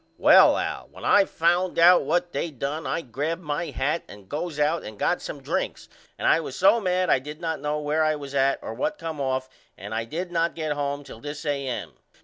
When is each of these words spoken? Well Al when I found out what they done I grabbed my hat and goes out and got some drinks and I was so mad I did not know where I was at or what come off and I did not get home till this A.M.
Well 0.17 0.57
Al 0.57 0.87
when 0.91 1.05
I 1.05 1.25
found 1.25 1.77
out 1.77 2.01
what 2.01 2.31
they 2.31 2.49
done 2.49 2.87
I 2.87 3.01
grabbed 3.01 3.43
my 3.43 3.65
hat 3.67 4.01
and 4.07 4.27
goes 4.27 4.59
out 4.59 4.83
and 4.83 4.97
got 4.97 5.21
some 5.21 5.43
drinks 5.43 5.87
and 6.17 6.27
I 6.27 6.39
was 6.39 6.55
so 6.55 6.81
mad 6.81 7.11
I 7.11 7.19
did 7.19 7.39
not 7.39 7.61
know 7.61 7.79
where 7.79 8.03
I 8.03 8.15
was 8.15 8.33
at 8.33 8.57
or 8.63 8.73
what 8.73 8.97
come 8.97 9.21
off 9.21 9.47
and 9.77 9.93
I 9.93 10.05
did 10.05 10.31
not 10.31 10.55
get 10.55 10.73
home 10.73 11.03
till 11.03 11.19
this 11.19 11.45
A.M. 11.45 11.91